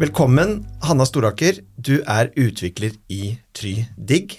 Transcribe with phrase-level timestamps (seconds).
[0.00, 1.58] Velkommen, Hanna Storaker.
[1.76, 4.38] Du er utvikler i TryDigg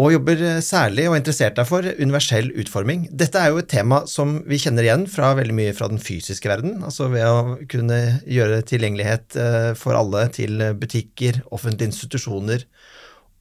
[0.00, 3.02] og jobber særlig og er interessert deg for universell utforming.
[3.12, 6.48] Dette er jo et tema som vi kjenner igjen fra veldig mye fra den fysiske
[6.48, 12.64] verden, altså ved å kunne gjøre tilgjengelighet eh, for alle til butikker, offentlige institusjoner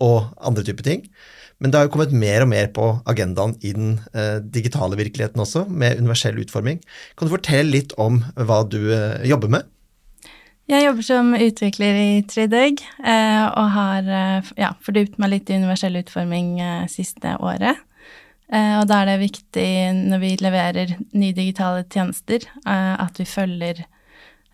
[0.04, 1.08] og andre typer ting.
[1.64, 5.48] Men det har jo kommet mer og mer på agendaen i den eh, digitale virkeligheten
[5.48, 6.84] også, med universell utforming.
[7.16, 9.72] Kan du fortelle litt om hva du eh, jobber med?
[10.68, 15.56] Jeg jobber som utvikler i Tredegg eh, og har eh, ja, fordypt meg litt i
[15.62, 17.80] universell utforming eh, siste året.
[18.48, 19.70] Og da er det viktig
[20.08, 23.82] når vi leverer nye digitale tjenester, at vi følger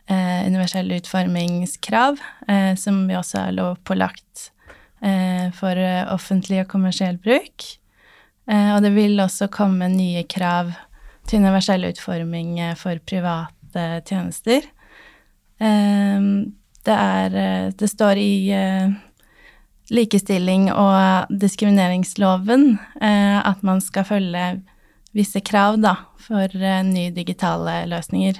[0.09, 2.17] universell utformingskrav,
[2.73, 4.47] som vi også er lovpålagt
[5.59, 7.67] for offentlig og kommersiell bruk.
[8.49, 10.73] Og det vil også komme nye krav
[11.29, 14.65] til universell utforming for private tjenester.
[15.59, 18.33] Det er Det står i
[19.93, 24.61] likestilling- og diskrimineringsloven at man skal følge
[25.13, 26.47] visse krav da, for
[26.87, 28.39] nye digitale løsninger.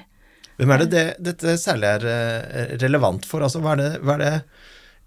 [0.57, 3.43] Hvem er det, det dette særlig er relevant for?
[3.45, 4.33] Altså, hva er det, hva er det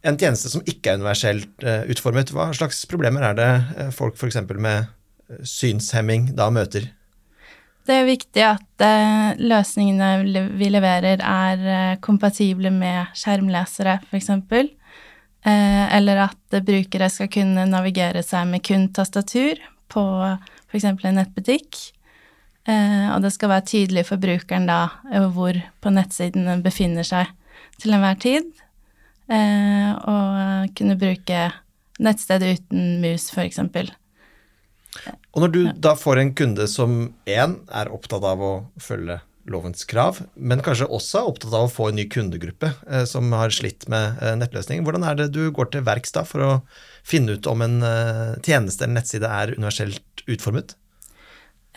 [0.06, 4.38] en tjeneste som ikke er universelt utformet, hva slags problemer er det folk f.eks.
[4.54, 6.90] med eh, synshemming da møter?
[7.86, 14.30] Det er viktig at uh, løsningene vi leverer er kompatible med skjermlesere, f.eks.
[15.46, 19.62] Uh, eller at brukere skal kunne navigere seg med kun tastatur
[19.92, 20.02] på
[20.66, 20.88] f.eks.
[20.90, 21.78] en nettbutikk.
[22.66, 24.88] og det skal være tydelig for brukeren da
[25.30, 27.30] hvor på nettsiden den befinner seg
[27.78, 28.48] til enhver tid.
[29.26, 31.46] Eh, og kunne bruke
[32.02, 33.60] nettstedet uten mus, f.eks.
[35.36, 38.52] Og når du da får en kunde som én er opptatt av å
[38.82, 43.04] følge lovens krav, men kanskje også er opptatt av å få en ny kundegruppe eh,
[43.06, 46.42] som har slitt med eh, nettløsning, hvordan er det du går til verks da for
[46.42, 46.50] å
[47.06, 50.74] finne ut om en eh, tjeneste eller nettside er universelt utformet?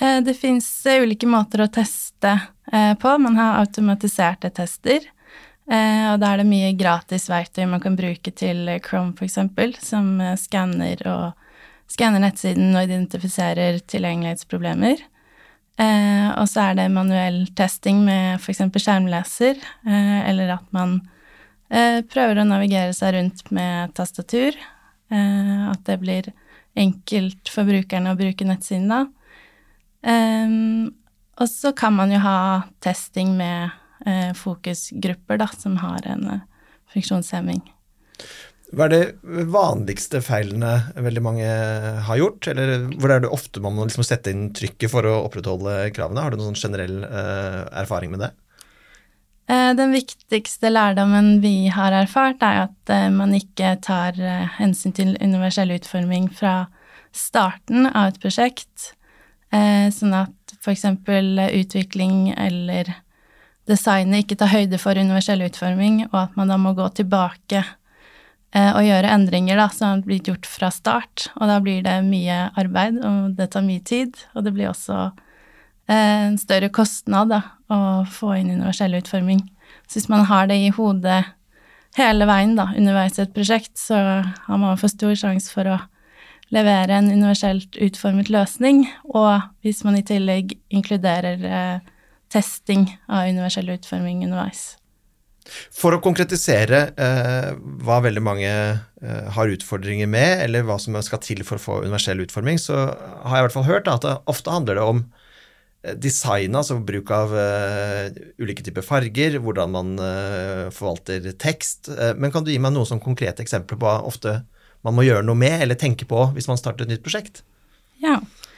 [0.02, 2.40] Eh, det fins ulike måter å teste
[2.72, 3.16] eh, på.
[3.22, 5.06] Man har automatiserte tester.
[5.70, 10.16] Eh, og da er det mye gratis verktøy man kan bruke til Chrome, f.eks., som
[10.24, 11.49] eh, skanner og
[11.90, 15.02] skanner nettsiden og identifiserer tilgjengelighetsproblemer.
[15.80, 18.62] Eh, og så er det manuell testing med f.eks.
[18.76, 21.00] skjermleser, eh, eller at man
[21.72, 24.58] eh, prøver å navigere seg rundt med tastatur.
[25.10, 26.32] Eh, at det blir
[26.80, 29.06] enkelt for brukerne å bruke nettsiden da.
[31.40, 33.72] og så kan man jo ha testing med
[34.06, 36.46] eh, fokusgrupper da, som har en eh,
[36.94, 37.62] funksjonshemming.
[38.70, 41.54] Hva er de vanligste feilene veldig mange
[42.06, 45.24] har gjort, eller hvor er det ofte man må liksom sette inn trykket for å
[45.24, 46.22] opprettholde kravene?
[46.22, 48.30] Har du noen sånn generell eh, erfaring med det?
[49.50, 54.94] Eh, den viktigste lærdommen vi har erfart, er at eh, man ikke tar eh, hensyn
[54.94, 56.68] til universell utforming fra
[57.16, 58.94] starten av et prosjekt,
[59.50, 60.84] sånn at f.eks.
[60.86, 62.92] utvikling eller
[63.66, 67.64] designet ikke tar høyde for universell utforming, og at man da må gå tilbake
[68.56, 71.30] eh, og gjøre endringer da, som blitt gjort fra start.
[71.38, 74.18] Og da blir det mye arbeid, og det tar mye tid.
[74.36, 75.00] Og det blir også
[75.90, 77.80] eh, en større kostnad da, å
[78.10, 79.44] få inn universell utforming.
[79.88, 81.24] Så hvis man har det i hodet
[81.98, 85.80] hele veien da, underveis i et prosjekt, så har man for stor sjanse for å
[86.54, 88.84] levere en universelt utformet løsning.
[89.14, 91.96] Og hvis man i tillegg inkluderer eh,
[92.30, 94.76] testing av universell utforming underveis.
[95.76, 97.54] For å konkretisere eh,
[97.86, 101.80] hva veldig mange eh, har utfordringer med, eller hva som skal til for å få
[101.86, 104.86] universell utforming, så har jeg i hvert fall hørt da, at det ofte handler det
[104.94, 105.02] om
[105.84, 111.92] eh, design, altså bruk av eh, ulike typer farger, hvordan man uh, forvalter tekst.
[111.92, 114.42] Uh, men kan du gi meg noen sånn konkrete eksempler på hva ofte
[114.86, 117.44] man må gjøre noe med eller tenke på hvis man starter et nytt prosjekt?
[118.00, 118.20] Ja.
[118.20, 118.49] Eh,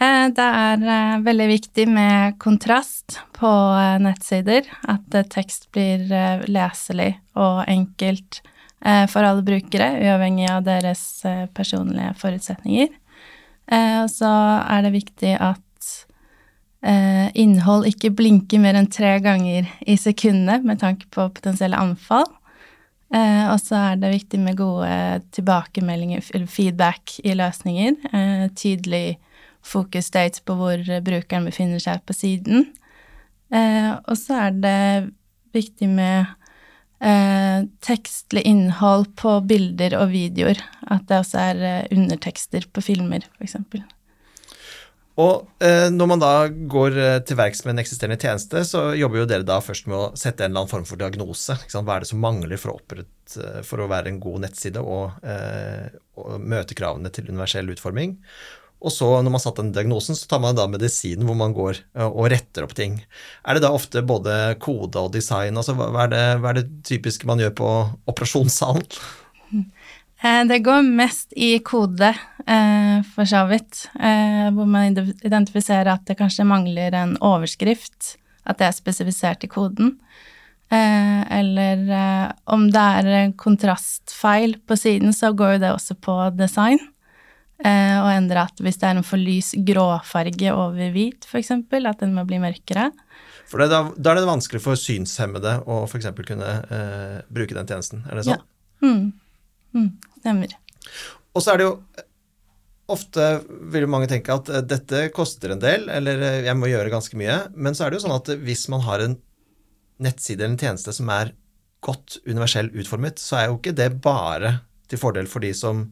[0.00, 4.68] det er eh, veldig viktig med kontrast på eh, nettsider.
[4.88, 6.06] At tekst blir
[6.48, 8.42] leselig og enkelt
[8.80, 11.20] for alle brukere, uavhengig av deres
[11.52, 12.86] personlige forutsetninger.
[13.68, 14.30] Og så
[14.72, 15.90] er det viktig at
[17.36, 22.24] innhold ikke blinker mer enn tre ganger i sekundet med tanke på potensielle anfall.
[23.12, 28.00] Og så er det viktig med gode tilbakemeldinger, feedback, i løsninger.
[28.56, 29.18] Tydelig
[29.66, 32.68] fokus dates på hvor brukeren befinner seg på siden.
[33.54, 34.82] Eh, og så er det
[35.56, 36.30] viktig med
[37.02, 40.60] eh, tekstlig innhold på bilder og videoer.
[40.90, 43.58] At det også er eh, undertekster på filmer, f.eks.
[45.20, 49.20] Og eh, når man da går eh, til verks med en eksisterende tjeneste, så jobber
[49.20, 51.58] jo dere da først med å sette en eller annen form for diagnose.
[51.72, 54.80] Hva er det som mangler for å, opprett, eh, for å være en god nettside
[54.80, 58.16] og, og, møte kravene til universell utforming?
[58.80, 61.82] Og så, når man satt den diagnosen, så tar man da medisinen hvor man går
[62.00, 62.96] og retter opp ting.
[63.44, 65.60] Er det da ofte både kode og design?
[65.60, 67.72] altså Hva er det, hva er det typiske man gjør på
[68.08, 68.88] operasjonssalen?
[70.20, 72.10] Eh, det går mest i kode,
[72.46, 74.92] eh, for så vidt, eh, hvor man
[75.24, 79.98] identifiserer at det kanskje mangler en overskrift, at det er spesifisert i koden.
[80.70, 81.80] Eller
[82.46, 86.78] om det er kontrastfeil på siden, så går jo det også på design.
[87.60, 92.14] Og endre at hvis det er en for lys gråfarge over hvit, f.eks., at den
[92.16, 92.86] må bli mørkere.
[93.50, 96.12] For da, da, er det vanskelig for synshemmede å f.eks.
[96.22, 98.38] kunne eh, bruke den tjenesten, er det sånn?
[98.38, 98.86] Ja.
[98.86, 99.10] Mm.
[99.74, 99.90] Mm,
[100.20, 100.54] stemmer.
[101.34, 101.74] Og så er det jo
[102.90, 103.24] Ofte
[103.70, 107.18] vil mange tenke at eh, dette koster en del, eller eh, jeg må gjøre ganske
[107.18, 107.36] mye.
[107.54, 109.14] Men så er det jo sånn at hvis man har en
[110.02, 111.30] nettside eller en tjeneste som er
[111.86, 114.56] godt universell utformet, så er jo ikke det bare
[114.90, 115.84] til fordel for de som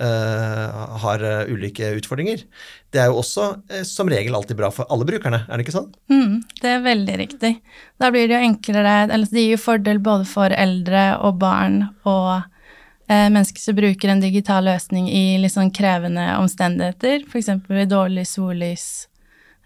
[0.00, 2.42] uh, har ulike utfordringer.
[2.92, 5.76] Det er jo også uh, som regel alltid bra for alle brukerne, er det ikke
[5.76, 5.92] sånn?
[6.12, 7.52] Mm, det er veldig riktig.
[8.02, 11.80] Da blir det jo enklere Eller det gir jo fordel både for eldre og barn
[12.02, 17.52] og uh, mennesker som bruker en digital løsning i litt sånn krevende omstendigheter, f.eks.
[17.68, 18.86] ved dårlig sollys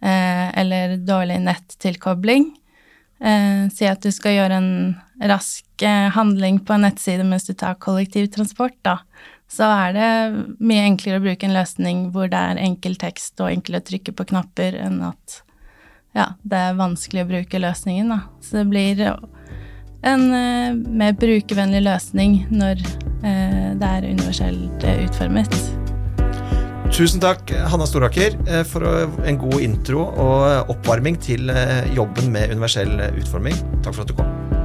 [0.00, 2.56] eh, eller dårlig nettilkobling.
[3.20, 4.70] Eh, si at du skal gjøre en
[5.30, 9.00] rask eh, handling på en nettside mens du tar kollektivtransport, da.
[9.48, 10.08] Så er det
[10.60, 14.12] mye enklere å bruke en løsning hvor det er enkel tekst og enkelt å trykke
[14.12, 15.42] på knapper, enn at
[16.16, 18.20] ja, det er vanskelig å bruke løsningen, da.
[18.44, 19.02] Så det blir
[20.06, 25.58] en eh, mer brukervennlig løsning når eh, det er universelt eh, utformet.
[26.94, 28.34] Tusen takk, Hanna Storaker,
[28.66, 31.52] for en god intro og oppvarming til
[31.94, 33.60] jobben med universell utforming.
[33.84, 34.57] Takk for at du kom.